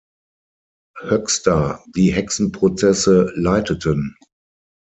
Höxter 0.99 1.83
die 1.95 2.11
Hexenprozesse 2.11 3.31
leiteten. 3.35 4.17